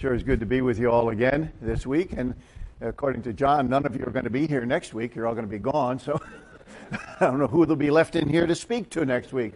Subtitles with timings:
[0.00, 2.14] Sure it's good to be with you all again this week.
[2.14, 2.34] And
[2.80, 5.14] according to John, none of you are going to be here next week.
[5.14, 5.98] You're all going to be gone.
[5.98, 6.18] So
[7.20, 9.52] I don't know who will be left in here to speak to next week.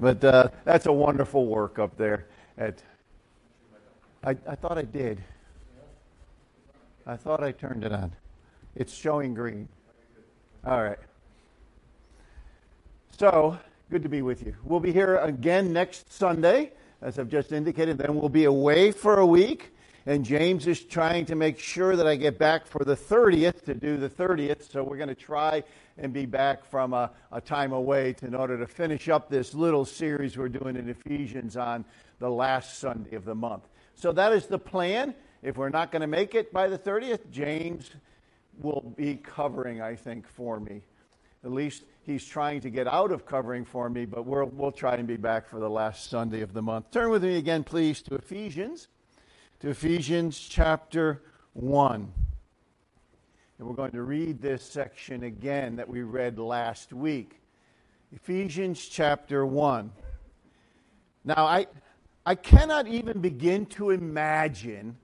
[0.00, 2.26] But uh, that's a wonderful work up there.
[2.58, 2.82] At,
[4.24, 5.22] I, I thought I did.
[7.06, 8.10] I thought I turned it on.
[8.74, 9.68] It's showing green.
[10.66, 10.98] All right.
[13.16, 13.56] So,
[13.92, 14.56] good to be with you.
[14.64, 16.72] We'll be here again next Sunday
[17.02, 17.98] as I've just indicated.
[17.98, 19.72] Then we'll be away for a week.
[20.06, 23.74] And James is trying to make sure that I get back for the 30th to
[23.74, 24.70] do the 30th.
[24.70, 25.62] So we're going to try
[25.98, 29.52] and be back from a, a, time away to, in order to finish up this
[29.52, 31.84] little series we're doing in Ephesians on
[32.20, 33.68] the last Sunday of the month.
[33.94, 35.14] So that is the plan.
[35.42, 37.90] If we're not going to make it by the 30th, James
[38.60, 40.82] will be covering, I think, for me.
[41.44, 44.72] At least he's trying to get out of covering for me, but we will we'll
[44.72, 46.90] try and be back for the last Sunday of the month.
[46.90, 48.88] Turn with me again, please, to Ephesians,
[49.60, 52.12] to Ephesians chapter 1.
[53.58, 57.40] And we're going to read this section again that we read last week.
[58.10, 59.92] Ephesians chapter 1.
[61.24, 61.66] Now, I,
[62.24, 64.96] I cannot even begin to imagine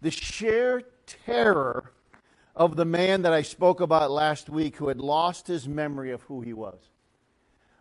[0.00, 1.92] the sheer terror
[2.54, 6.22] of the man that I spoke about last week who had lost his memory of
[6.22, 6.78] who he was.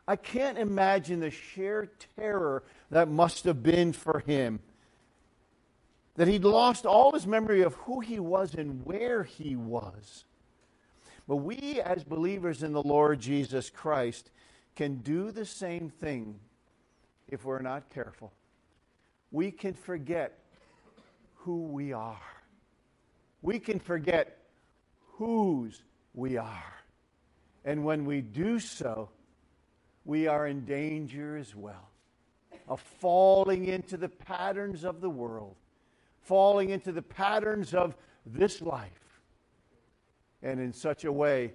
[0.07, 4.59] I can't imagine the sheer terror that must have been for him.
[6.15, 10.25] That he'd lost all his memory of who he was and where he was.
[11.27, 14.31] But we, as believers in the Lord Jesus Christ,
[14.75, 16.39] can do the same thing
[17.29, 18.33] if we're not careful.
[19.31, 20.37] We can forget
[21.35, 22.19] who we are.
[23.41, 24.40] We can forget
[25.21, 25.83] whose
[26.15, 26.73] we are.
[27.63, 29.09] And when we do so,
[30.03, 31.89] we are in danger as well
[32.67, 35.55] of falling into the patterns of the world,
[36.21, 39.19] falling into the patterns of this life,
[40.41, 41.53] and in such a way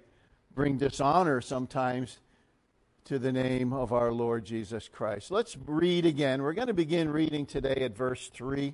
[0.55, 2.19] bring dishonor sometimes
[3.03, 5.29] to the name of our Lord Jesus Christ.
[5.29, 6.41] Let's read again.
[6.41, 8.73] We're going to begin reading today at verse 3.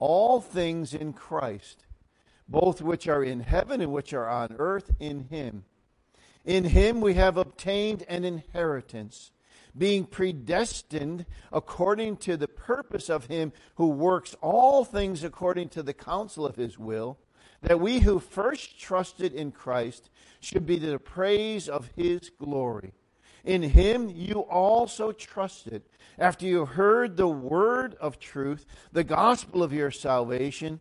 [0.00, 1.86] all things in Christ,
[2.48, 5.64] both which are in heaven and which are on earth in him.
[6.44, 9.30] In him we have obtained an inheritance,
[9.76, 15.94] being predestined according to the purpose of him who works all things according to the
[15.94, 17.18] counsel of his will,
[17.62, 20.08] that we who first trusted in Christ
[20.40, 22.94] should be the praise of his glory.
[23.44, 25.82] In him you also trusted,
[26.18, 30.80] after you heard the word of truth, the gospel of your salvation,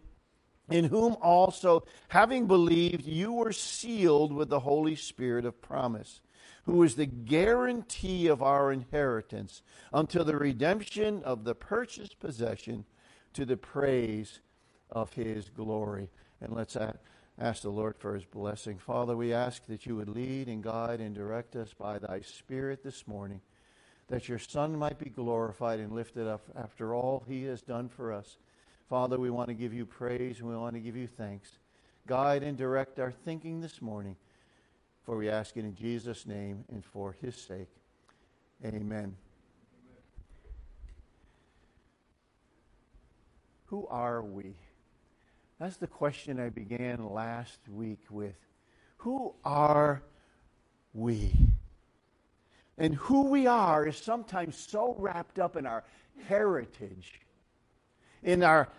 [0.70, 6.22] in whom also, having believed, you were sealed with the Holy Spirit of promise,
[6.66, 12.86] who is the guarantee of our inheritance until the redemption of the purchased possession
[13.34, 14.40] to the praise
[14.92, 16.10] of his glory.
[16.42, 16.78] And let's
[17.40, 18.78] ask the Lord for his blessing.
[18.78, 22.84] Father, we ask that you would lead and guide and direct us by thy Spirit
[22.84, 23.40] this morning,
[24.10, 28.12] that your Son might be glorified and lifted up after all he has done for
[28.12, 28.38] us.
[28.90, 31.60] Father, we want to give you praise and we want to give you thanks.
[32.08, 34.18] Guide and direct our thinking this morning,
[35.04, 37.70] for we ask it in Jesus' name and for his sake.
[38.66, 39.16] Amen.
[43.68, 44.56] Who are we?
[45.60, 48.36] That's the question I began last week with.
[48.98, 50.02] Who are
[50.94, 51.34] we?
[52.78, 55.84] And who we are is sometimes so wrapped up in our
[56.28, 57.20] heritage,
[58.24, 58.70] in our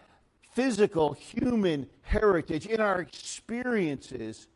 [0.52, 4.48] physical human heritage, in our experiences,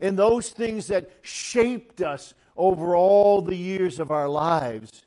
[0.00, 5.06] in those things that shaped us over all the years of our lives.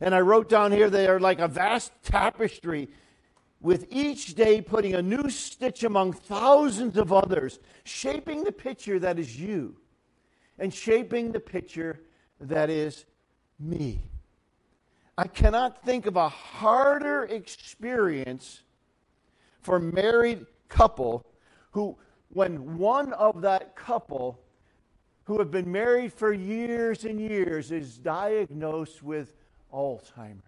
[0.00, 2.88] And I wrote down here they are like a vast tapestry
[3.62, 9.18] with each day putting a new stitch among thousands of others, shaping the picture that
[9.18, 9.76] is you
[10.58, 12.00] and shaping the picture
[12.40, 13.04] that is
[13.58, 14.02] me.
[15.16, 18.62] I cannot think of a harder experience
[19.60, 21.24] for married couple
[21.70, 21.96] who
[22.30, 24.40] when one of that couple
[25.24, 29.34] who have been married for years and years is diagnosed with
[29.72, 30.42] Alzheimer's.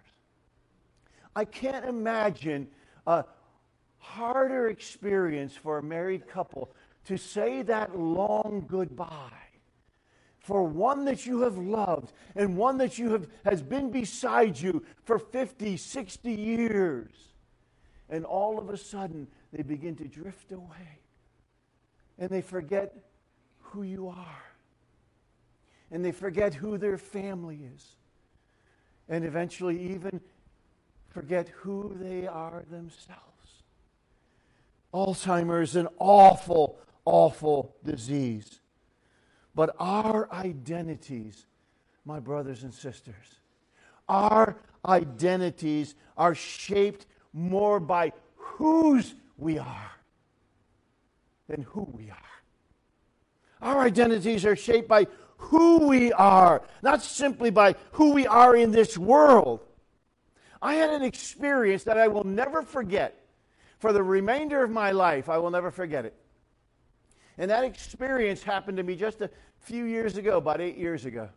[1.37, 2.69] I can't imagine
[3.07, 3.25] a
[3.99, 6.71] harder experience for a married couple
[7.07, 9.31] to say that long goodbye
[10.45, 14.85] for one that you have loved and one that you have has been beside you
[15.05, 17.13] for 50 60 years.
[18.11, 21.01] And all of a sudden they begin to drift away.
[22.19, 22.95] And they forget
[23.59, 24.45] who you are.
[25.91, 27.97] And they forget who their family is.
[29.09, 30.21] And eventually even
[31.15, 33.63] forget who they are themselves
[34.93, 38.61] alzheimer's is an awful awful disease
[39.55, 41.47] but our identities,
[42.05, 43.41] my brothers and sisters,
[44.09, 49.93] our identities are shaped more by whose we are
[51.49, 52.19] than who we are.
[53.63, 55.07] Our identities are shaped by
[55.37, 59.61] who we are, not simply by who we are in this world.
[60.65, 63.27] I had an experience that I will never forget.
[63.81, 66.15] For the remainder of my life, I will never forget it.
[67.37, 69.29] And that experience happened to me just a
[69.59, 71.29] few years ago, about eight years ago.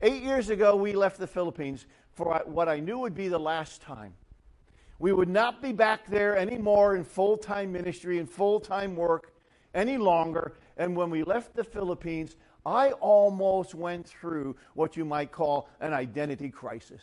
[0.00, 1.84] Eight years ago, we left the Philippines
[2.14, 4.14] for what I knew would be the last time.
[4.98, 9.34] We would not be back there anymore in full time ministry and full time work
[9.74, 10.54] any longer.
[10.78, 15.92] And when we left the Philippines, I almost went through what you might call an
[15.92, 17.02] identity crisis.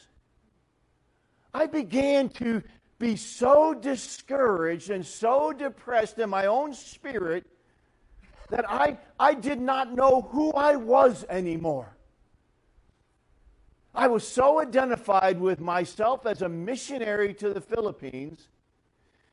[1.53, 2.63] I began to
[2.99, 7.45] be so discouraged and so depressed in my own spirit
[8.49, 11.95] that I, I did not know who I was anymore.
[13.95, 18.47] I was so identified with myself as a missionary to the Philippines,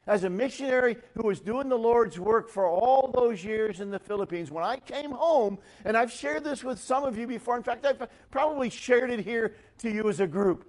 [0.07, 3.99] as a missionary who was doing the Lord's work for all those years in the
[3.99, 4.51] Philippines.
[4.51, 7.87] When I came home, and I've shared this with some of you before, in fact,
[7.87, 10.67] I've probably shared it here to you as a group,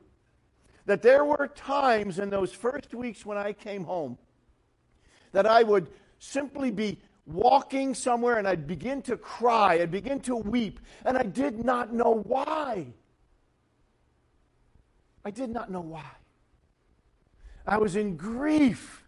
[0.85, 4.17] that there were times in those first weeks when I came home
[5.31, 5.89] that I would
[6.19, 11.23] simply be walking somewhere and I'd begin to cry, I'd begin to weep, and I
[11.23, 12.87] did not know why.
[15.23, 16.09] I did not know why.
[17.65, 19.05] I was in grief.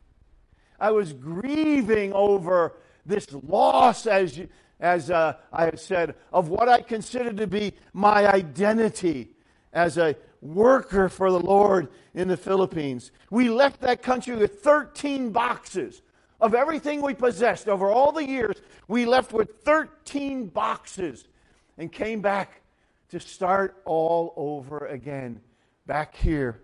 [0.80, 2.74] I was grieving over
[3.06, 4.40] this loss, as,
[4.80, 9.36] as uh, I have said, of what I considered to be my identity
[9.72, 13.12] as a worker for the Lord in the Philippines.
[13.32, 16.02] We left that country with 13 boxes
[16.44, 18.58] of everything we possessed over all the years,
[18.90, 21.30] we left with 13 boxes
[21.78, 22.62] and came back
[23.10, 25.40] to start all over again
[25.86, 26.62] back here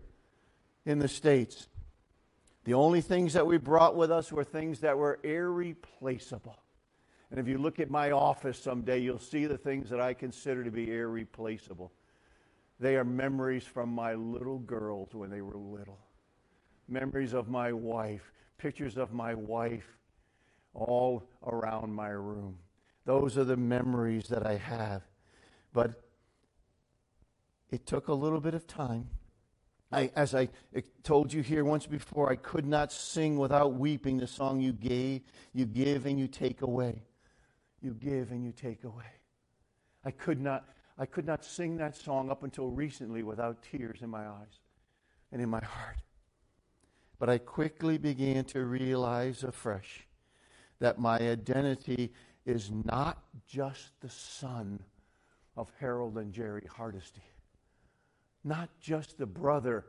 [0.86, 1.70] in the States.
[2.66, 6.58] The only things that we brought with us were things that were irreplaceable.
[7.32, 10.64] And if you look at my office someday, you'll see the things that I consider
[10.66, 11.94] to be irreplaceable.
[12.80, 16.00] They are memories from my little girls when they were little,
[16.88, 19.98] memories of my wife, pictures of my wife
[20.74, 22.58] all around my room.
[23.06, 25.02] Those are the memories that I have.
[25.74, 26.02] But
[27.70, 29.10] it took a little bit of time.
[29.92, 30.50] I, as I
[31.04, 35.22] told you here once before, I could not sing without weeping the song you gave,
[35.52, 37.04] you give and you take away.
[37.82, 39.06] You give and you take away.
[40.06, 40.66] I could not
[41.00, 44.60] I could not sing that song up until recently without tears in my eyes
[45.32, 45.96] and in my heart.
[47.18, 50.06] But I quickly began to realize afresh
[50.80, 52.12] that my identity
[52.46, 54.82] is not just the son
[55.56, 57.24] of Harold and Jerry Hardisty,
[58.44, 59.86] not just the brother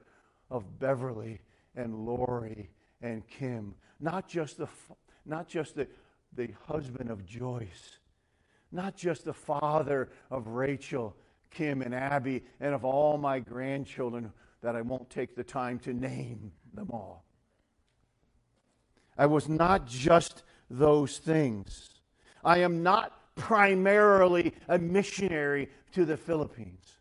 [0.48, 1.40] of Beverly
[1.74, 2.70] and Lori
[3.02, 4.68] and Kim, not just the,
[5.26, 5.88] not just the,
[6.36, 7.99] the husband of Joyce,
[8.72, 11.16] not just the father of Rachel,
[11.50, 15.92] Kim, and Abby, and of all my grandchildren that I won't take the time to
[15.92, 17.24] name them all.
[19.16, 21.88] I was not just those things.
[22.44, 26.98] I am not primarily a missionary to the Philippines.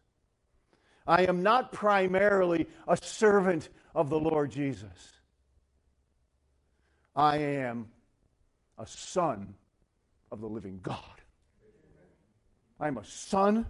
[1.05, 5.13] I am not primarily a servant of the Lord Jesus.
[7.15, 7.87] I am
[8.77, 9.55] a son
[10.31, 11.18] of the living God.
[12.79, 13.65] I am a son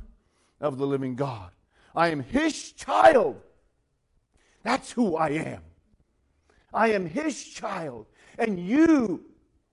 [0.62, 1.52] of the living God.
[1.96, 3.42] I am his child.
[4.64, 5.62] That's who I am.
[6.74, 8.06] I am his child.
[8.38, 9.26] And you,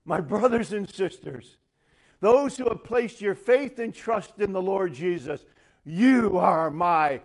[0.05, 1.57] my brothers and sisters,
[2.19, 5.45] those who have placed your faith and trust in the Lord Jesus,
[5.85, 7.21] you are my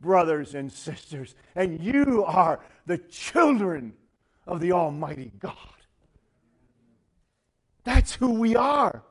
[0.00, 3.94] brothers and sisters, and you are the children
[4.46, 5.56] of the Almighty God.
[7.84, 9.02] That's who we are.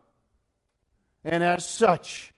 [1.25, 2.32] And as such,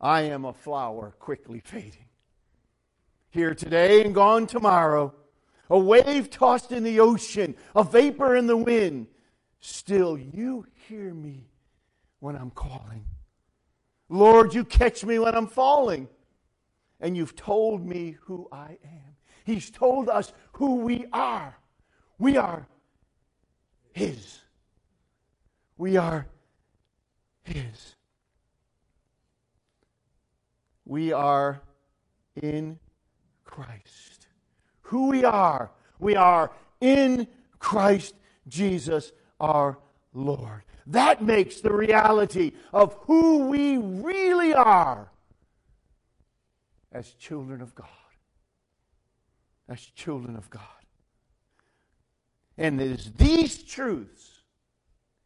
[0.00, 2.06] I am a flower quickly fading.
[3.30, 5.14] Here today and gone tomorrow,
[5.68, 9.06] a wave tossed in the ocean, a vapor in the wind.
[9.60, 11.50] Still, you hear me
[12.18, 13.04] when I'm calling.
[14.08, 16.08] Lord, you catch me when I'm falling.
[17.00, 19.16] And you've told me who I am.
[19.44, 21.56] He's told us who we are.
[22.18, 22.66] We are
[23.92, 24.40] His.
[25.78, 26.26] We are
[27.42, 27.96] His.
[30.90, 31.62] We are
[32.42, 32.80] in
[33.44, 34.26] Christ.
[34.80, 35.70] Who we are,
[36.00, 37.28] we are in
[37.60, 38.16] Christ
[38.48, 39.78] Jesus our
[40.12, 40.64] Lord.
[40.88, 45.12] That makes the reality of who we really are
[46.90, 47.86] as children of God.
[49.68, 50.60] As children of God.
[52.58, 54.40] And it is these truths,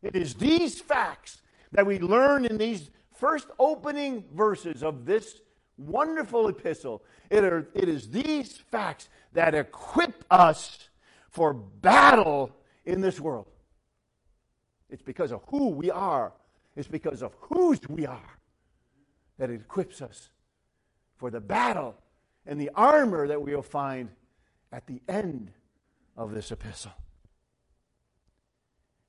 [0.03, 1.41] it is these facts
[1.73, 5.41] that we learn in these first opening verses of this
[5.77, 7.03] wonderful epistle.
[7.31, 10.89] It, are, it is these facts that equip us
[11.31, 12.51] for battle
[12.85, 13.47] in this world.
[14.89, 16.33] It's because of who we are,
[16.77, 18.39] it's because of whose we are
[19.39, 20.29] that it equips us
[21.17, 21.97] for the battle
[22.47, 24.11] and the armor that we will find
[24.71, 25.51] at the end
[26.17, 26.93] of this epistle.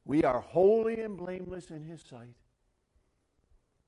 [0.05, 2.35] We are holy and blameless in His sight.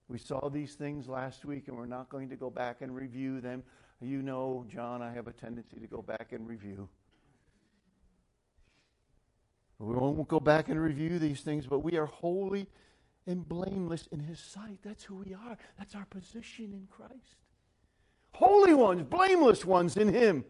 [0.09, 3.41] We saw these things last week, and we're not going to go back and review
[3.41, 3.63] them.
[4.01, 6.87] You know, John, I have a tendency to go back and review.
[9.79, 12.67] We won't go back and review these things, but we are holy
[13.27, 14.79] and blameless in His sight.
[14.83, 15.57] That's who we are.
[15.77, 17.35] That's our position in Christ.
[18.33, 20.45] Holy ones, blameless ones in Him.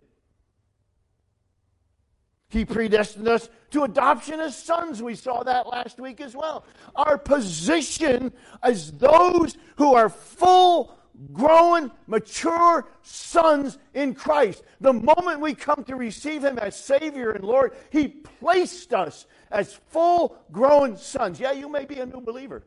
[2.49, 5.03] He predestined us to adoption as sons.
[5.03, 6.63] We saw that last week as well.
[6.95, 8.31] Our position
[8.63, 10.97] as those who are full
[11.33, 14.63] grown, mature sons in Christ.
[14.79, 19.73] The moment we come to receive Him as Savior and Lord, He placed us as
[19.89, 21.39] full grown sons.
[21.39, 22.63] Yeah, you may be a new believer.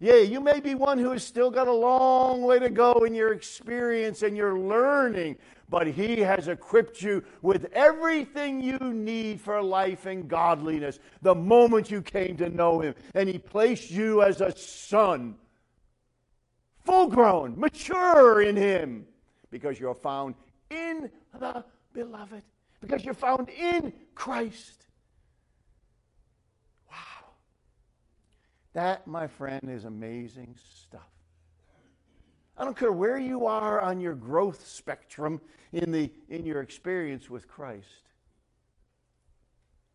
[0.00, 3.14] Yeah, you may be one who has still got a long way to go in
[3.14, 5.36] your experience and your learning,
[5.72, 11.90] but He has equipped you with everything you need for life and godliness the moment
[11.90, 12.94] you came to know Him.
[13.14, 15.34] And He placed you as a son
[16.84, 19.06] full grown, mature in Him,
[19.50, 20.34] because you're found
[20.68, 21.10] in
[21.40, 21.64] the
[21.94, 22.42] beloved,
[22.82, 24.84] because you're found in Christ.
[26.90, 27.30] Wow.
[28.74, 31.08] That, my friend, is amazing stuff.
[32.56, 35.40] I don't care where you are on your growth spectrum
[35.72, 38.10] in, the, in your experience with Christ.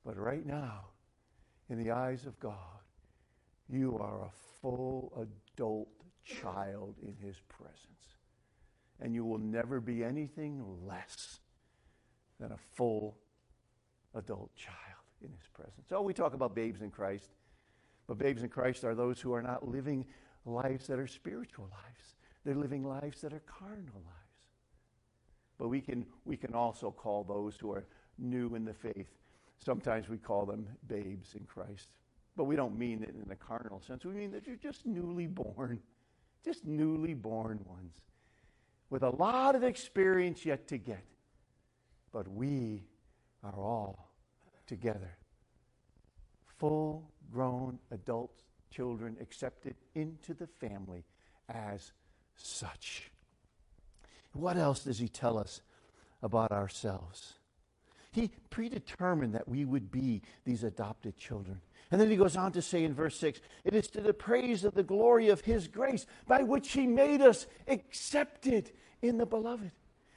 [0.06, 0.86] But right now,
[1.70, 2.54] in the eyes of God,
[3.70, 5.90] you are a full adult
[6.24, 7.82] child in his presence.
[9.00, 11.40] And you will never be anything less
[12.40, 13.18] than a full
[14.16, 14.78] adult child
[15.22, 15.92] in his presence.
[15.92, 17.30] Oh, we talk about babes in Christ,
[18.08, 20.06] but babes in Christ are those who are not living
[20.46, 22.17] lives that are spiritual lives.
[22.48, 24.40] They're living lives that are carnal lives.
[25.58, 27.86] But we can, we can also call those who are
[28.18, 29.10] new in the faith.
[29.60, 31.90] Sometimes we call them babes in Christ.
[32.38, 34.06] But we don't mean it in a carnal sense.
[34.06, 35.82] We mean that you're just newly born
[36.48, 38.02] just newly born ones
[38.90, 41.04] with a lot of experience yet to get.
[42.14, 42.86] But we
[43.44, 44.14] are all
[44.66, 45.18] together.
[46.58, 51.04] Full grown adult children accepted into the family
[51.50, 51.92] as
[52.38, 53.12] such.
[54.34, 55.62] What else does he tell us
[56.22, 57.34] about ourselves?
[58.12, 61.62] He predetermined that we would be these adopted children.
[61.92, 64.64] And then he goes on to say in verse 6 it is to the praise
[64.64, 69.72] of the glory of his grace by which he made us accepted in the beloved.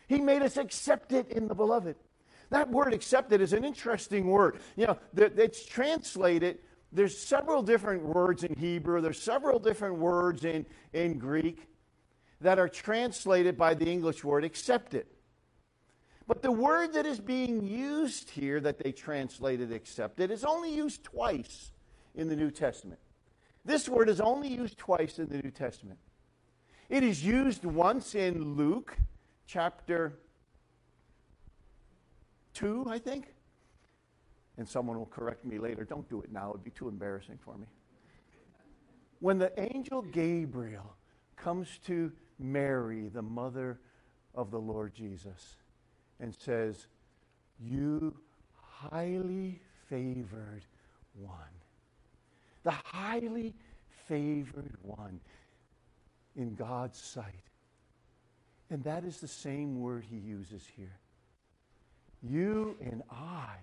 [0.08, 1.96] He made us accepted in the beloved.
[2.50, 4.58] That word accepted is an interesting word.
[4.76, 6.58] You know, it's translated,
[6.92, 11.68] there's several different words in Hebrew, there's several different words in, in Greek
[12.40, 15.06] that are translated by the English word accepted.
[16.26, 21.02] But the word that is being used here, that they translated accepted, is only used
[21.02, 21.72] twice
[22.14, 23.00] in the New Testament.
[23.64, 25.98] This word is only used twice in the New Testament.
[26.88, 28.96] It is used once in Luke
[29.46, 30.18] chapter
[32.54, 33.34] 2, I think.
[34.60, 35.84] and someone will correct me later.
[35.84, 37.66] Don't do it now, it'd be too embarrassing for me.
[39.20, 40.96] When the angel Gabriel
[41.36, 43.78] comes to Mary, the mother
[44.34, 45.56] of the Lord Jesus,
[46.18, 46.86] and says,
[47.60, 48.16] You
[48.54, 50.64] highly favored
[51.14, 51.34] one.
[52.62, 53.54] The highly
[54.08, 55.20] favored one
[56.36, 57.44] in God's sight.
[58.70, 60.98] And that is the same word he uses here.
[62.22, 63.56] You and I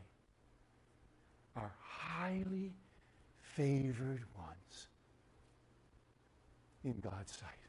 [1.55, 2.73] are highly
[3.41, 4.87] favored ones
[6.83, 7.66] in God's sight.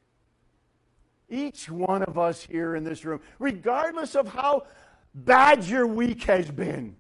[1.29, 4.67] Each one of us here in this room, regardless of how
[5.15, 6.97] bad your week has been,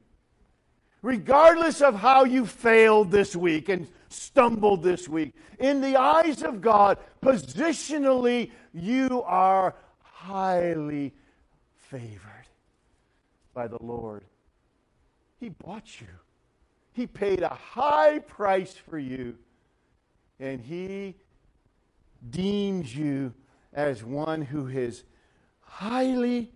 [1.03, 6.61] regardless of how you failed this week and stumbled this week, in the eyes of
[6.61, 11.15] God, positionally, you are highly
[11.91, 12.21] favored
[13.55, 14.25] by the Lord.
[15.41, 16.09] He bought you,
[16.93, 19.37] He paid a high price for you,
[20.39, 21.15] and He
[22.31, 23.33] deems you
[23.73, 25.05] as one who is
[25.61, 26.51] highly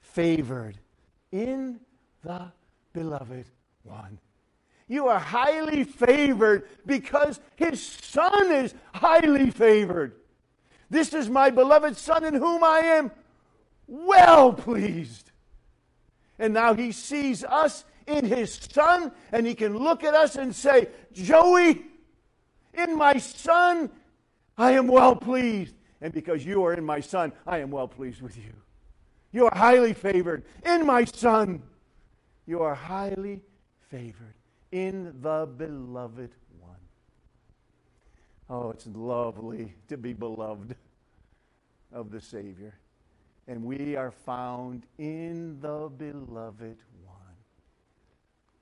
[0.00, 0.78] favored
[1.32, 1.80] in
[2.22, 2.52] the
[2.92, 3.46] beloved
[3.82, 4.18] one.
[4.86, 10.14] You are highly favored because his son is highly favored.
[10.90, 13.10] This is my beloved son in whom I am
[13.86, 15.30] well pleased.
[16.38, 20.54] And now he sees us in his son, and he can look at us and
[20.54, 21.82] say, Joey,
[22.72, 23.90] in my son,
[24.56, 25.74] I am well pleased.
[26.00, 28.52] And because you are in my son, I am well pleased with you.
[29.32, 31.62] You are highly favored in my son.
[32.46, 33.40] You are highly
[33.90, 34.34] favored
[34.72, 36.76] in the beloved one.
[38.48, 40.74] Oh, it's lovely to be beloved
[41.92, 42.74] of the Savior.
[43.46, 47.16] And we are found in the beloved one.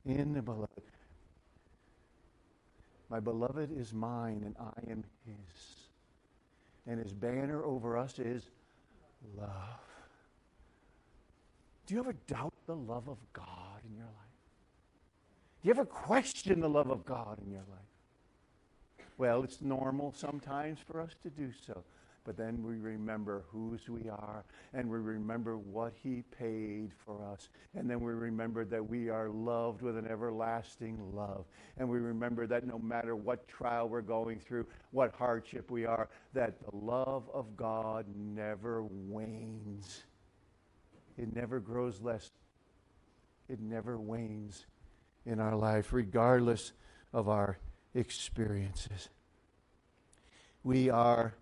[0.04, 0.70] In the beloved.
[3.08, 5.85] My beloved is mine, and I am his.
[6.86, 8.48] And his banner over us is
[9.36, 9.50] love.
[11.86, 14.12] Do you ever doubt the love of God in your life?
[15.62, 19.06] Do you ever question the love of God in your life?
[19.18, 21.82] Well, it's normal sometimes for us to do so.
[22.26, 27.48] But then we remember whose we are, and we remember what He paid for us.
[27.76, 31.44] And then we remember that we are loved with an everlasting love.
[31.78, 36.08] And we remember that no matter what trial we're going through, what hardship we are,
[36.34, 40.02] that the love of God never wanes.
[41.16, 42.32] It never grows less,
[43.48, 44.66] it never wanes
[45.24, 46.72] in our life, regardless
[47.12, 47.58] of our
[47.94, 49.10] experiences.
[50.64, 51.34] We are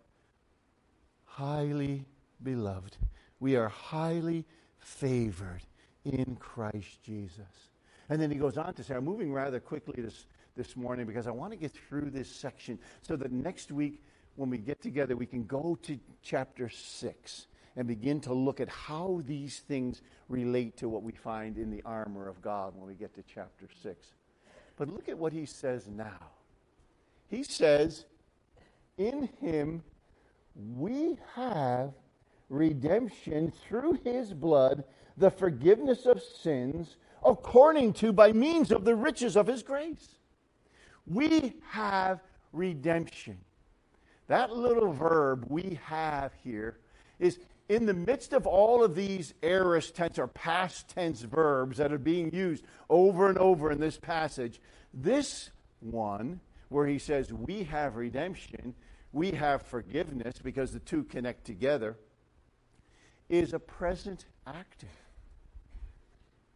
[1.36, 2.04] highly
[2.42, 2.96] beloved.
[3.40, 4.44] We are highly
[4.78, 5.62] favored
[6.04, 7.70] in Christ Jesus.
[8.08, 11.26] And then he goes on to say, I'm moving rather quickly this, this morning because
[11.26, 14.04] I want to get through this section so that next week,
[14.36, 18.68] when we get together, we can go to chapter 6 and begin to look at
[18.68, 22.94] how these things relate to what we find in the armor of God when we
[22.94, 24.06] get to chapter 6.
[24.76, 26.30] But look at what he says now.
[27.28, 28.04] He says,
[28.96, 29.82] In him
[30.54, 31.92] we have
[32.48, 34.84] redemption through his blood,
[35.16, 40.16] the forgiveness of sins, according to, by means of the riches of his grace.
[41.06, 42.20] We have
[42.52, 43.38] redemption.
[44.28, 46.78] That little verb we have here
[47.18, 47.38] is
[47.68, 51.98] in the midst of all of these aorist tense or past tense verbs that are
[51.98, 54.60] being used over and over in this passage,
[54.92, 58.74] this one, where he says, We have redemption,
[59.14, 61.96] we have forgiveness, because the two connect together,
[63.28, 64.88] is a present active.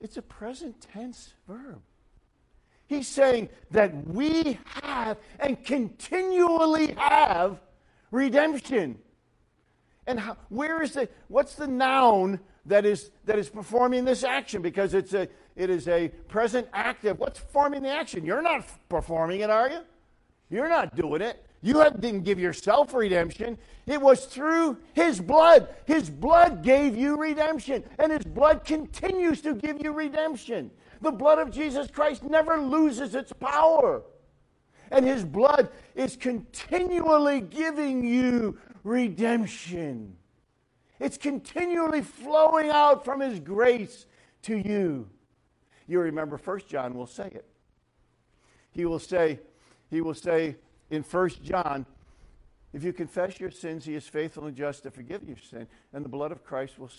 [0.00, 1.80] It's a present tense verb.
[2.86, 7.60] He's saying that we have and continually have
[8.10, 8.98] redemption.
[10.06, 14.62] And how, where is the, what's the noun that is, that is performing this action?
[14.62, 17.18] Because it's a, it is a present active.
[17.18, 18.24] What's performing the action?
[18.24, 19.80] You're not performing it, are you?
[20.48, 21.44] You're not doing it.
[21.60, 23.58] You didn't give yourself redemption.
[23.86, 25.68] It was through His blood.
[25.86, 30.70] His blood gave you redemption, and His blood continues to give you redemption.
[31.00, 34.02] The blood of Jesus Christ never loses its power.
[34.90, 40.16] And His blood is continually giving you redemption.
[41.00, 44.06] It's continually flowing out from His grace
[44.42, 45.08] to you.
[45.88, 47.46] You remember First John will say it.
[48.70, 49.40] He will say,
[49.90, 50.56] he will say
[50.90, 51.87] in First John,
[52.72, 56.05] if you confess your sins, he is faithful and just to forgive your sin, and
[56.05, 56.90] the blood of Christ will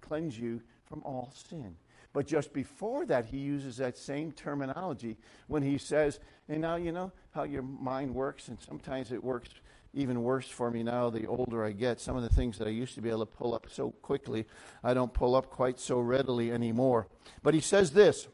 [0.00, 1.76] cleanse you from all sin.
[2.12, 5.16] But just before that, he uses that same terminology
[5.46, 9.50] when he says, and now you know how your mind works, and sometimes it works
[9.92, 12.00] even worse for me now the older I get.
[12.00, 14.46] Some of the things that I used to be able to pull up so quickly,
[14.84, 17.08] I don't pull up quite so readily anymore.
[17.42, 18.28] But he says this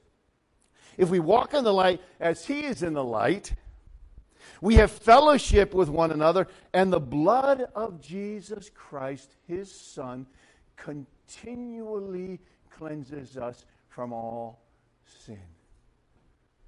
[0.99, 3.55] If we walk in the light as he is in the light,
[4.61, 10.27] we have fellowship with one another, and the blood of Jesus Christ, his Son,
[10.77, 14.61] continually cleanses us from all
[15.25, 15.41] sin.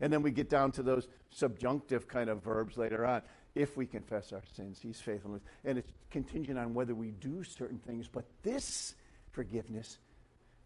[0.01, 3.23] And then we get down to those subjunctive kind of verbs later on.
[3.55, 5.41] If we confess our sins, he's faithful.
[5.64, 8.07] And it's contingent on whether we do certain things.
[8.07, 8.95] But this
[9.33, 9.99] forgiveness,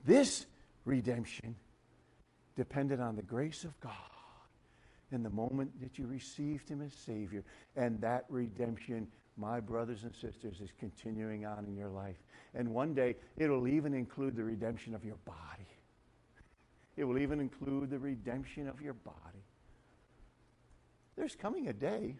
[0.04, 0.44] this
[0.84, 1.56] redemption,
[2.56, 4.11] depended on the grace of God
[5.12, 7.44] in the moment that you received him as Savior.
[7.76, 12.16] And that redemption, my brothers and sisters, is continuing on in your life.
[12.54, 15.68] And one day, it'll even include the redemption of your body.
[16.96, 19.44] It will even include the redemption of your body.
[21.16, 22.16] There's coming a day,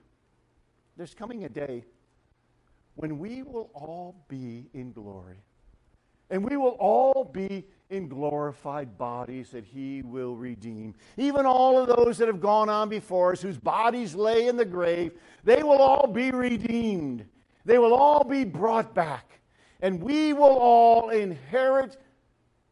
[0.97, 1.85] there's coming a day
[2.95, 5.39] when we will all be in glory.
[6.31, 10.95] And we will all be in glorified bodies that he will redeem.
[11.19, 14.65] Even all of those that have gone on before us, whose bodies lay in the
[14.65, 15.13] grave,
[15.45, 17.27] they will all be redeemed.
[17.67, 19.41] They will all be brought back.
[19.83, 21.99] And we will all inherit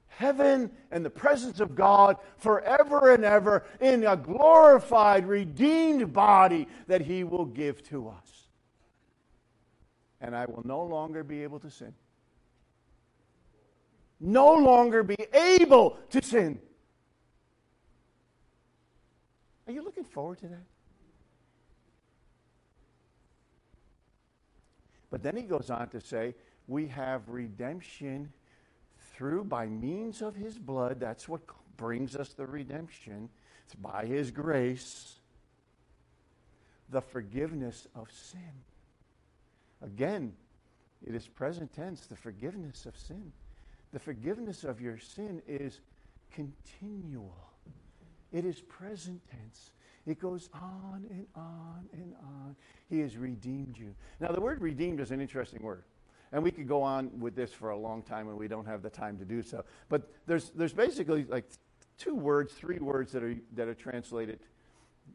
[0.08, 7.02] heaven and the presence of God forever and ever in a glorified, redeemed body that
[7.02, 8.48] he will give to us.
[10.20, 11.92] And I will no longer be able to sin
[14.20, 16.60] no longer be able to sin.
[19.66, 20.64] Are you looking forward to that?
[25.10, 26.34] But then he goes on to say,
[26.68, 28.32] we have redemption
[29.14, 31.00] through by means of his blood.
[31.00, 31.40] That's what
[31.76, 33.28] brings us the redemption.
[33.64, 35.16] It's by his grace,
[36.90, 38.52] the forgiveness of sin.
[39.82, 40.32] Again,
[41.06, 43.32] it is present tense, the forgiveness of sin.
[43.92, 45.80] The forgiveness of your sin is
[46.32, 47.34] continual,
[48.32, 49.70] it is present tense.
[50.06, 52.56] It goes on and on and on.
[52.88, 53.94] He has redeemed you.
[54.18, 55.84] Now, the word redeemed is an interesting word.
[56.32, 58.82] And we could go on with this for a long time, and we don't have
[58.82, 59.64] the time to do so.
[59.88, 61.44] But there's, there's basically like
[61.98, 64.38] two words, three words that are, that are translated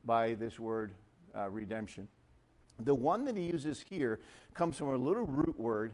[0.03, 0.93] by this word
[1.35, 2.07] uh, redemption.
[2.79, 4.19] The one that he uses here
[4.53, 5.93] comes from a little root word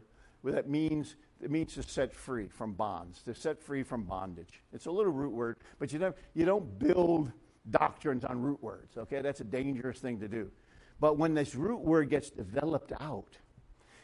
[0.50, 4.62] that means it means to set free from bonds, to set free from bondage.
[4.72, 7.32] It's a little root word, but you don't, you don't build
[7.70, 9.20] doctrines on root words, okay?
[9.22, 10.50] That's a dangerous thing to do.
[11.00, 13.38] But when this root word gets developed out,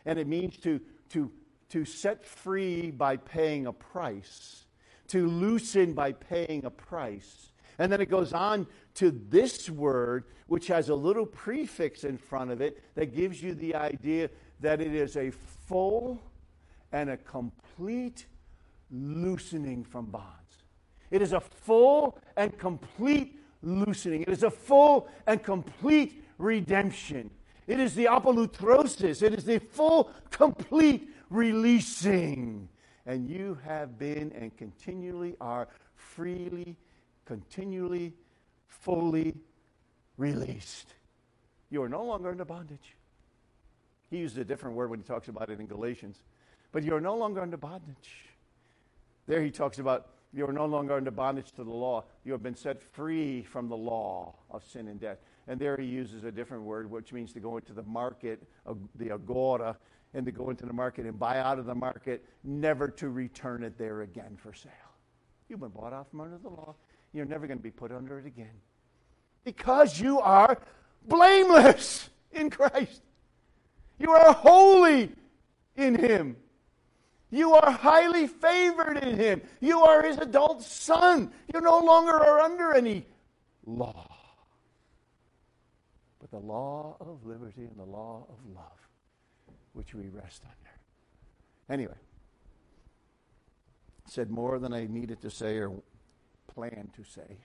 [0.05, 1.31] and it means to, to,
[1.68, 4.64] to set free by paying a price,
[5.09, 7.53] to loosen by paying a price.
[7.79, 12.51] And then it goes on to this word, which has a little prefix in front
[12.51, 14.29] of it that gives you the idea
[14.61, 16.21] that it is a full
[16.92, 18.27] and a complete
[18.90, 20.64] loosening from bonds.
[21.11, 24.23] It is a full and complete loosening.
[24.23, 27.31] It is a full and complete redemption.
[27.66, 29.23] It is the apolutrosis.
[29.23, 32.68] It is the full, complete releasing.
[33.07, 36.77] And you have been and continually are freely,
[37.25, 38.14] continually,
[38.66, 39.35] fully
[40.16, 40.94] released.
[41.71, 42.97] You are no longer under bondage.
[44.11, 46.23] He used a different word when he talks about it in Galatians.
[46.73, 48.27] But you are no longer under bondage.
[49.27, 52.05] There he talks about you are no longer under bondage to the law.
[52.25, 55.18] You have been set free from the law of sin and death.
[55.47, 58.75] And there he uses a different word, which means to go into the market, uh,
[58.97, 59.77] the agora,
[60.12, 63.62] and to go into the market and buy out of the market, never to return
[63.62, 64.73] it there again for sale.
[65.49, 66.75] You've been bought out from under the law.
[67.12, 68.61] You're never going to be put under it again.
[69.44, 70.59] Because you are
[71.07, 73.03] blameless in Christ.
[73.98, 75.11] You are holy
[75.76, 76.37] in Him.
[77.30, 79.42] You are highly favored in him.
[79.61, 81.30] You are his adult son.
[81.52, 83.04] You no longer are under any
[83.66, 84.11] law,
[86.20, 88.88] but the law of liberty and the law of love,
[89.74, 90.70] which we rest under.
[91.68, 91.98] Anyway,
[94.06, 95.82] said more than I needed to say or
[96.46, 97.37] planned to say.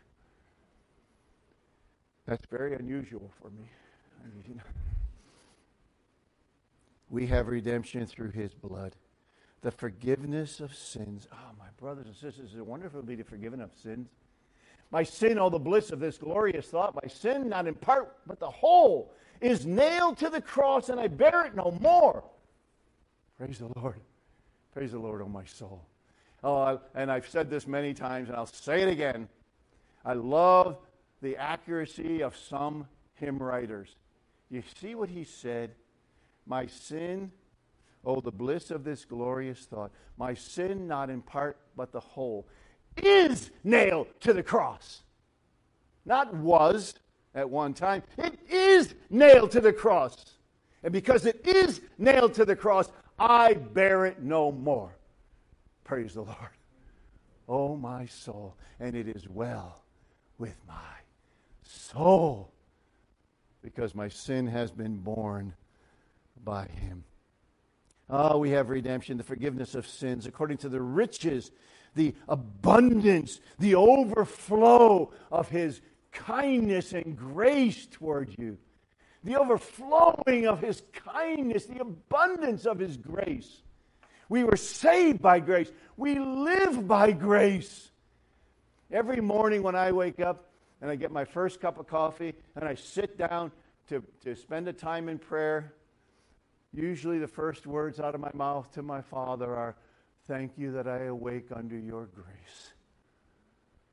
[2.26, 3.70] That's very unusual for me.
[4.24, 4.93] I mean, you know.
[7.10, 8.96] We have redemption through his blood
[9.64, 11.28] the forgiveness of sins.
[11.32, 14.10] Oh, my brothers and sisters, is it wonderful to be forgiven of sins?
[14.92, 18.40] My sin, oh, the bliss of this glorious thought, my sin, not in part, but
[18.40, 22.24] the whole, is nailed to the cross, and I bear it no more.
[23.38, 24.00] Praise the Lord.
[24.74, 25.82] Praise the Lord, oh my soul.
[26.44, 29.30] Oh, and I've said this many times, and I'll say it again.
[30.04, 30.78] I love
[31.22, 32.86] the accuracy of some
[33.16, 33.96] hymn writers.
[34.50, 35.72] You see what he said?
[36.46, 37.32] My sin,
[38.06, 39.92] oh, the bliss of this glorious thought.
[40.18, 42.48] My sin, not in part, but the whole,
[42.98, 45.04] is nailed to the cross.
[46.06, 46.96] Not was
[47.34, 48.04] at one time.
[48.18, 50.26] It is nailed to the cross.
[50.84, 54.96] And because it is nailed to the cross, I bear it no more.
[55.84, 56.38] Praise the Lord.
[57.48, 59.84] Oh, my soul, and it is well
[60.38, 60.76] with my
[61.62, 62.52] soul
[63.62, 65.54] because my sin has been borne
[66.44, 67.04] by him.
[68.10, 71.52] Oh, we have redemption, the forgiveness of sins, according to the riches,
[71.96, 78.58] the abundance, the overflow of his kindness and grace toward you.
[79.24, 83.64] The overflowing of his kindness, the abundance of his grace.
[84.28, 85.72] We were saved by grace.
[85.96, 87.92] We live by grace.
[88.92, 90.50] Every morning when I wake up
[90.82, 93.52] and I get my first cup of coffee and I sit down
[93.88, 95.74] to, to spend a time in prayer,
[96.74, 99.76] usually the first words out of my mouth to my Father are,
[100.26, 102.74] Thank you that I awake under your grace.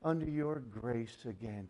[0.03, 1.69] Under your grace again,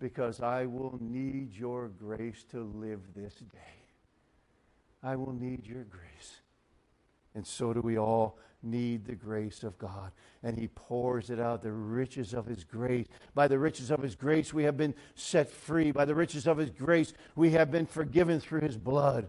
[0.00, 3.84] because I will need your grace to live this day.
[5.02, 6.40] I will need your grace.
[7.34, 10.10] And so do we all need the grace of God.
[10.42, 13.06] And He pours it out, the riches of His grace.
[13.34, 15.92] By the riches of His grace, we have been set free.
[15.92, 19.28] By the riches of His grace, we have been forgiven through His blood.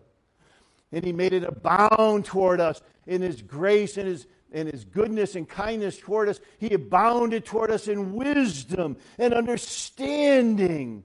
[0.91, 5.35] And He made it abound toward us in His grace and His, in His goodness
[5.35, 6.39] and kindness toward us.
[6.57, 11.03] He abounded toward us in wisdom and understanding.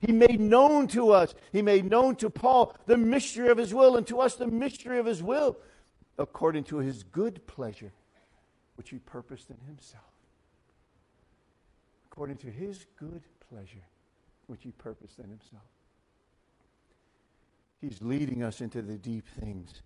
[0.00, 3.96] He made known to us, He made known to Paul the mystery of His will,
[3.96, 5.56] and to us the mystery of His will
[6.18, 7.92] according to his good pleasure,
[8.76, 10.04] which he purposed in himself.
[12.10, 13.84] According to his good pleasure,
[14.46, 15.62] which he purposed in himself.
[17.88, 19.82] He's leading us into the deep things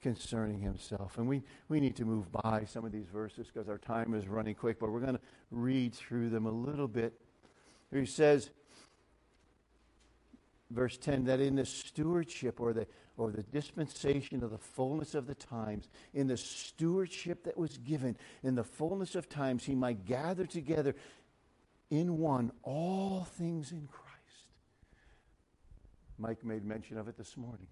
[0.00, 1.18] concerning himself.
[1.18, 4.26] And we, we need to move by some of these verses because our time is
[4.26, 5.20] running quick, but we're going to
[5.50, 7.12] read through them a little bit.
[7.92, 8.50] He says,
[10.70, 12.86] verse 10, that in the stewardship or the
[13.18, 18.14] or the dispensation of the fullness of the times, in the stewardship that was given,
[18.42, 20.94] in the fullness of times, he might gather together
[21.88, 24.05] in one all things in Christ.
[26.18, 27.66] Mike made mention of it this morning.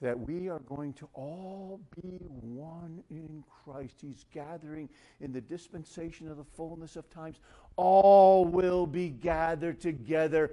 [0.00, 3.96] That we are going to all be one in Christ.
[4.00, 4.88] He's gathering
[5.20, 7.40] in the dispensation of the fullness of times.
[7.76, 10.52] All will be gathered together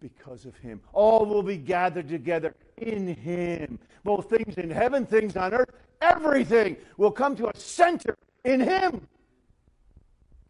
[0.00, 0.80] because of him.
[0.92, 3.78] All will be gathered together in him.
[4.04, 5.70] Both things in heaven, things on earth,
[6.00, 9.08] everything will come to a center in him.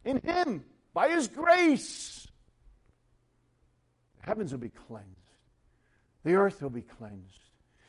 [0.04, 2.28] In him, by his grace.
[4.20, 5.25] The heavens will be cleansed,
[6.26, 7.40] the earth will be cleansed.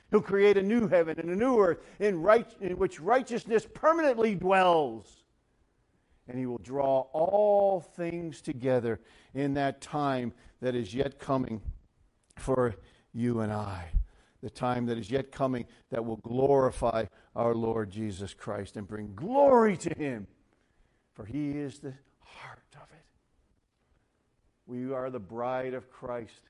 [0.10, 4.36] He'll create a new heaven and a new earth in, right, in which righteousness permanently
[4.36, 5.24] dwells
[6.28, 9.00] and he will draw all things together
[9.34, 11.62] in that time that is yet coming
[12.36, 12.76] for
[13.14, 13.86] you and I.
[14.44, 19.14] The time that is yet coming that will glorify our Lord Jesus Christ and bring
[19.16, 20.28] glory to him,
[21.14, 23.06] for he is the heart of it.
[24.68, 26.50] We are the bride of Christ.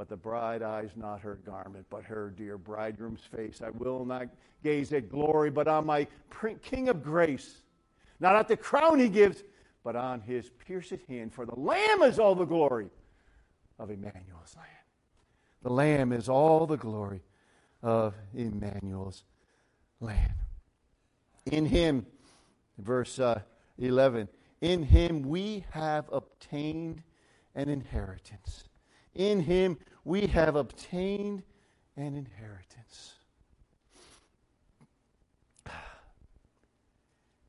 [0.00, 3.60] But the bride eyes not her garment, but her dear bridegroom's face.
[3.62, 4.28] I will not
[4.64, 6.06] gaze at glory, but on my
[6.62, 7.56] King of grace
[8.18, 9.44] not at the crown he gives,
[9.84, 11.34] but on his pierced hand.
[11.34, 12.88] For the Lamb is all the glory
[13.78, 14.70] of Emmanuel's land.
[15.62, 17.20] The Lamb is all the glory
[17.82, 19.24] of Emmanuel's
[20.00, 20.32] land.
[21.44, 22.06] In him,
[22.78, 23.42] verse uh,
[23.78, 24.30] 11,
[24.62, 27.02] in him we have obtained
[27.54, 28.64] an inheritance.
[29.14, 31.42] In him we have obtained
[31.96, 33.14] an inheritance.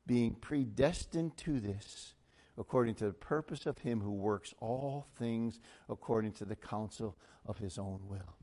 [0.06, 2.14] being predestined to this
[2.58, 7.58] according to the purpose of him who works all things according to the counsel of
[7.58, 8.36] his own will.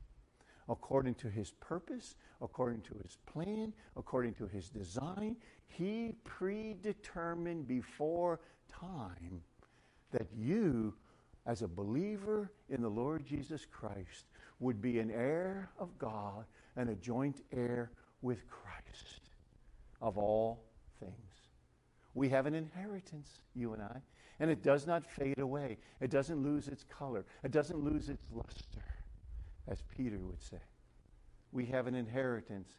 [0.68, 8.40] According to his purpose, according to his plan, according to his design, he predetermined before
[8.68, 9.42] time
[10.12, 10.94] that you,
[11.46, 14.26] as a believer in the Lord Jesus Christ,
[14.60, 16.44] would be an heir of God
[16.76, 17.90] and a joint heir
[18.22, 19.20] with Christ
[20.02, 20.62] of all
[21.00, 21.14] things.
[22.14, 24.00] We have an inheritance, you and I,
[24.38, 25.78] and it does not fade away.
[26.00, 28.84] It doesn't lose its color, it doesn't lose its luster,
[29.68, 30.60] as Peter would say.
[31.52, 32.70] We have an inheritance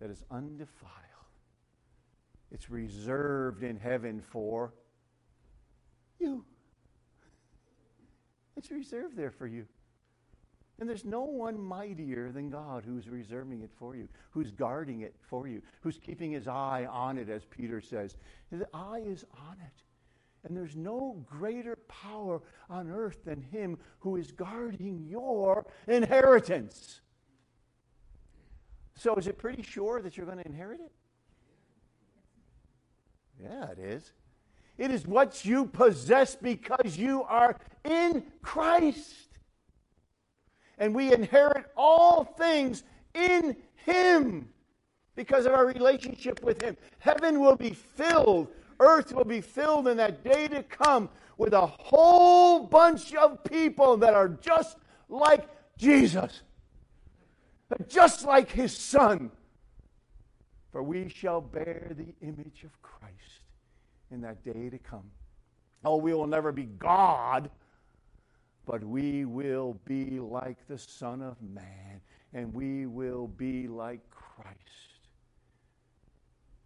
[0.00, 0.90] that is undefiled,
[2.50, 4.74] It's reserved in heaven for
[6.18, 6.44] you.
[8.64, 9.66] It's reserved there for you.
[10.80, 15.14] And there's no one mightier than God who's reserving it for you, who's guarding it
[15.20, 18.16] for you, who's keeping his eye on it, as Peter says.
[18.50, 19.82] His eye is on it.
[20.44, 27.02] And there's no greater power on earth than him who is guarding your inheritance.
[28.96, 30.92] So is it pretty sure that you're going to inherit it?
[33.42, 34.10] Yeah, it is.
[34.76, 39.14] It is what you possess because you are in Christ.
[40.78, 42.82] And we inherit all things
[43.14, 44.48] in Him
[45.14, 46.76] because of our relationship with Him.
[46.98, 48.48] Heaven will be filled,
[48.80, 51.08] earth will be filled in that day to come
[51.38, 54.76] with a whole bunch of people that are just
[55.08, 56.42] like Jesus,
[57.88, 59.30] just like His Son.
[60.72, 63.43] For we shall bear the image of Christ
[64.14, 65.10] in that day to come.
[65.84, 67.50] Oh, we will never be God,
[68.64, 72.00] but we will be like the Son of Man,
[72.32, 74.58] and we will be like Christ.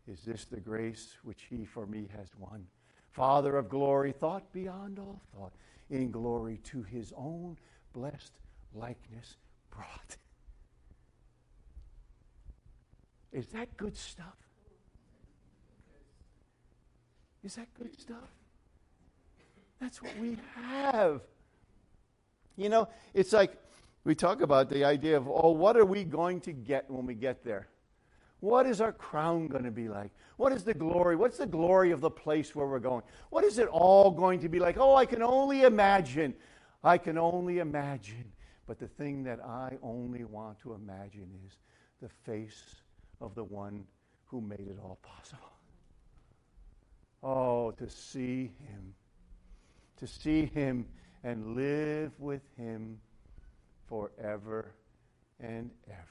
[0.06, 2.64] Is this the grace which He for me has won?
[3.11, 5.52] Father of glory, thought beyond all thought,
[5.90, 7.56] in glory to His own
[7.92, 8.32] blessed
[8.74, 9.37] likeness
[9.70, 10.16] brought.
[13.32, 14.47] Is that good stuff?
[17.44, 18.31] Is that good stuff?
[19.81, 21.20] That's what we have.
[22.57, 23.57] You know, it's like
[24.05, 27.14] we talk about the idea of, oh, what are we going to get when we
[27.14, 27.68] get there?
[28.40, 30.11] What is our crown going to be like?
[30.37, 31.16] What is the glory?
[31.16, 33.03] What's the glory of the place where we're going?
[33.31, 34.77] What is it all going to be like?
[34.79, 36.35] Oh, I can only imagine.
[36.85, 38.33] I can only imagine.
[38.66, 41.59] But the thing that I only want to imagine is
[42.01, 42.77] the face
[43.20, 43.85] of the one
[44.27, 45.57] who made it all possible.
[47.22, 48.94] Oh, to see him.
[49.98, 50.87] To see him
[51.24, 53.00] and live with him
[53.88, 54.74] forever
[55.40, 56.04] and ever.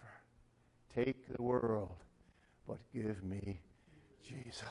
[0.94, 1.96] Take the world,
[2.68, 3.60] but give me
[4.28, 4.64] Jesus.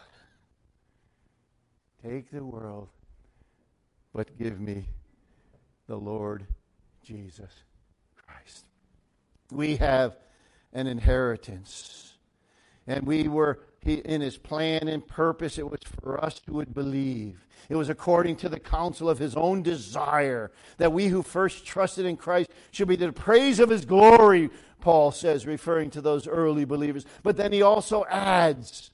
[2.03, 2.89] Take the world,
[4.13, 4.87] but give me
[5.87, 6.47] the Lord
[7.03, 7.51] Jesus
[8.17, 8.67] Christ.
[9.51, 10.17] We have
[10.73, 12.15] an inheritance,
[12.87, 16.75] and we were he, in his plan and purpose, it was for us who would
[16.75, 17.47] believe.
[17.69, 22.05] It was according to the counsel of his own desire that we who first trusted
[22.05, 26.65] in Christ should be the praise of his glory, Paul says, referring to those early
[26.65, 27.07] believers.
[27.23, 28.91] But then he also adds,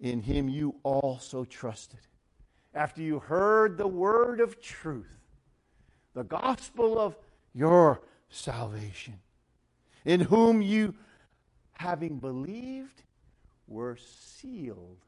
[0.00, 2.00] In him you also trusted.
[2.74, 5.18] After you heard the word of truth,
[6.14, 7.16] the gospel of
[7.54, 9.18] your salvation,
[10.04, 10.94] in whom you,
[11.72, 13.02] having believed,
[13.72, 14.98] were sealed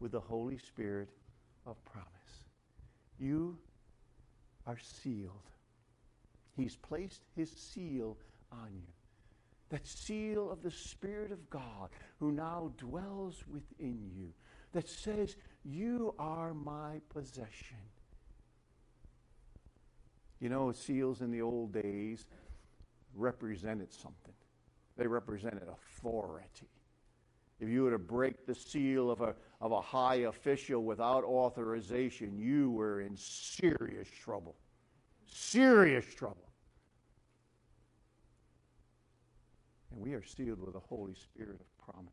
[0.00, 1.08] with the Holy Spirit
[1.64, 2.08] of promise.
[3.18, 3.56] You
[4.66, 5.50] are sealed.
[6.56, 8.16] He's placed his seal
[8.50, 8.92] on you.
[9.70, 14.32] That seal of the Spirit of God who now dwells within you,
[14.72, 17.78] that says, You are my possession.
[20.40, 22.26] You know, seals in the old days
[23.14, 24.34] represented something,
[24.96, 26.68] they represented authority.
[27.64, 32.36] If you were to break the seal of a, of a high official without authorization,
[32.36, 34.54] you were in serious trouble.
[35.26, 36.50] Serious trouble.
[39.90, 42.12] And we are sealed with the Holy Spirit of promise.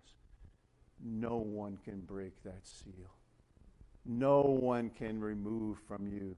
[1.03, 3.11] No one can break that seal.
[4.05, 6.37] No one can remove from you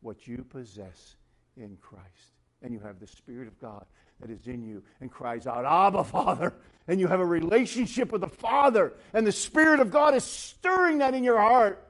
[0.00, 1.16] what you possess
[1.58, 2.32] in Christ.
[2.62, 3.84] And you have the Spirit of God
[4.20, 6.54] that is in you and cries out, Abba, Father.
[6.88, 10.98] And you have a relationship with the Father, and the Spirit of God is stirring
[10.98, 11.86] that in your heart.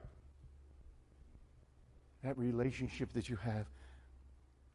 [2.22, 3.66] That relationship that you have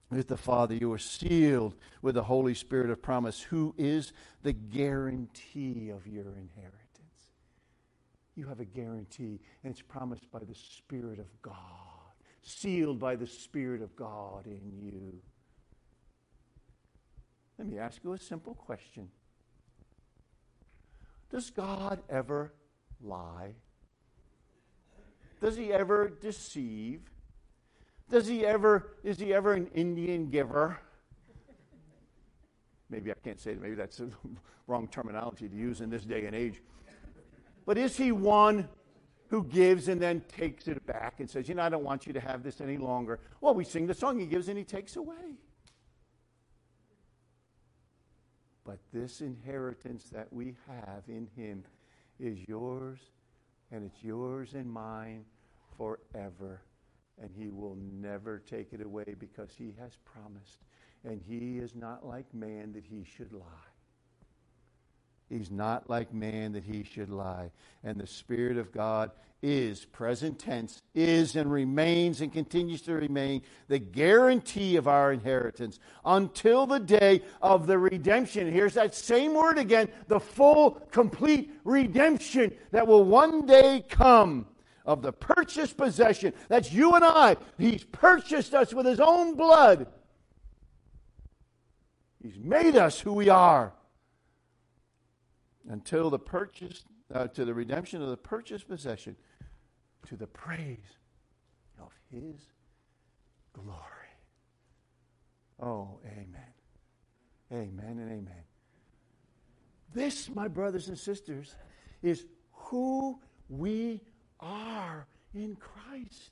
[0.09, 4.53] with the Father, you are sealed with the Holy Spirit of promise, who is the
[4.53, 6.81] guarantee of your inheritance.
[8.35, 11.55] You have a guarantee, and it's promised by the Spirit of God,
[12.41, 15.21] sealed by the Spirit of God in you.
[17.57, 19.09] Let me ask you a simple question
[21.31, 22.53] Does God ever
[23.01, 23.55] lie?
[25.41, 27.01] Does he ever deceive?
[28.09, 30.79] Does he ever, is he ever an Indian giver?
[32.89, 34.09] Maybe I can't say it, maybe that's the
[34.67, 36.61] wrong terminology to use in this day and age.
[37.65, 38.69] But is he one
[39.27, 42.13] who gives and then takes it back and says, You know, I don't want you
[42.13, 43.19] to have this any longer?
[43.41, 45.39] Well, we sing the song, he gives and he takes away.
[48.65, 51.63] But this inheritance that we have in Him
[52.19, 52.99] is yours,
[53.71, 55.25] and it's yours and mine
[55.77, 56.61] forever.
[57.21, 60.65] And he will never take it away because he has promised.
[61.05, 63.74] And he is not like man that he should lie.
[65.29, 67.51] He's not like man that he should lie.
[67.83, 69.11] And the Spirit of God
[69.41, 75.79] is, present tense, is and remains and continues to remain the guarantee of our inheritance
[76.03, 78.51] until the day of the redemption.
[78.51, 84.47] Here's that same word again the full, complete redemption that will one day come
[84.85, 86.33] of the purchased possession.
[86.47, 87.37] That's you and I.
[87.57, 89.87] He's purchased us with his own blood.
[92.21, 93.74] He's made us who we are
[95.69, 99.15] until the purchase, uh, to the redemption of the purchased possession,
[100.07, 100.97] to the praise
[101.79, 102.35] of His
[103.53, 103.79] glory.
[105.61, 106.53] Oh, amen.
[107.51, 108.43] Amen and amen.
[109.93, 111.55] This, my brothers and sisters,
[112.01, 114.01] is who we
[114.39, 116.31] are in Christ.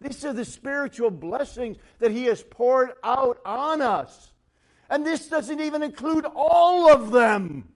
[0.00, 4.32] These are the spiritual blessings that He has poured out on us.
[4.90, 7.71] And this doesn't even include all of them.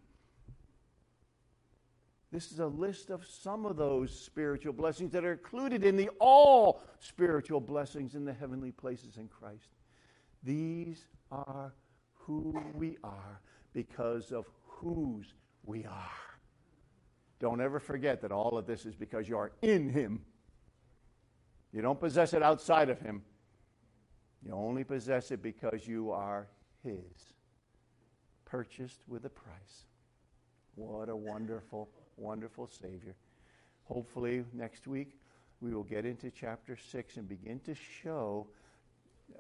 [2.37, 6.11] This is a list of some of those spiritual blessings that are included in the
[6.21, 9.71] all spiritual blessings in the heavenly places in Christ.
[10.43, 11.73] These are
[12.13, 13.41] who we are
[13.73, 15.33] because of whose
[15.65, 16.11] we are.
[17.41, 20.21] Don't ever forget that all of this is because you are in Him.
[21.73, 23.23] You don't possess it outside of Him.
[24.45, 26.49] You only possess it because you are
[26.83, 27.33] His,
[28.45, 29.87] purchased with a price.
[30.75, 33.15] What a wonderful wonderful Savior.
[33.85, 35.19] Hopefully, next week
[35.61, 38.47] we will get into chapter 6 and begin to show,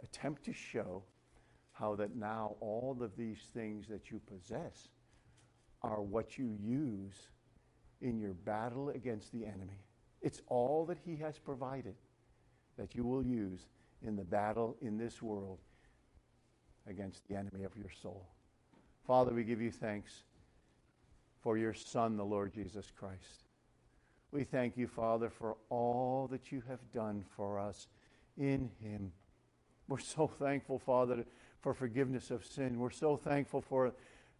[0.03, 1.03] attempt to show,
[1.72, 4.89] how that now all of these things that you possess
[5.83, 7.29] are what you use
[8.01, 9.85] in your battle against the enemy.
[10.22, 11.95] It's all that He has provided
[12.79, 13.66] that you will use
[14.03, 15.59] in the battle in this world
[16.89, 18.27] against the enemy of your soul.
[19.07, 20.22] Father, we give you thanks
[21.41, 23.45] for your Son, the Lord Jesus Christ.
[24.32, 27.89] We thank you, Father, for all that you have done for us
[28.37, 29.12] in him.
[29.89, 31.24] We're so thankful, Father,
[31.61, 32.78] for forgiveness of sin.
[32.78, 33.93] We're so thankful for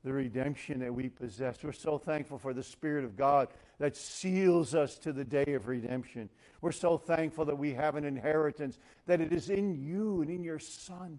[0.05, 1.63] the redemption that we possess.
[1.63, 5.67] We're so thankful for the Spirit of God that seals us to the day of
[5.69, 6.29] redemption.
[6.61, 10.45] We're so thankful that we have an inheritance, that it is in you and in
[10.45, 11.19] your Son.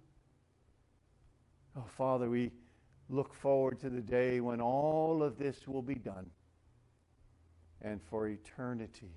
[1.75, 2.51] Oh, Father, we
[3.09, 6.29] look forward to the day when all of this will be done.
[7.81, 9.11] And for eternity,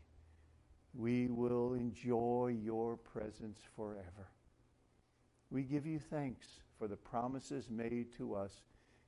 [0.95, 4.28] we will enjoy your presence forever.
[5.51, 6.47] We give you thanks
[6.78, 8.53] for the promises made to us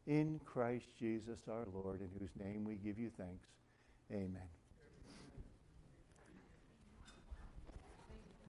[0.07, 3.47] in Christ Jesus our Lord, in whose name we give you thanks.
[4.11, 4.62] Amen.